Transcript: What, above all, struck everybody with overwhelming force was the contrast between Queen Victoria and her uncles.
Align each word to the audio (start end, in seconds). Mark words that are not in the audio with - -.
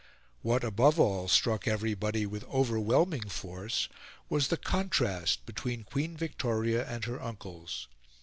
What, 0.41 0.63
above 0.63 0.99
all, 0.99 1.27
struck 1.27 1.67
everybody 1.67 2.25
with 2.25 2.43
overwhelming 2.45 3.29
force 3.29 3.87
was 4.29 4.47
the 4.47 4.57
contrast 4.57 5.45
between 5.45 5.83
Queen 5.83 6.17
Victoria 6.17 6.83
and 6.89 7.05
her 7.05 7.21
uncles. 7.21 7.87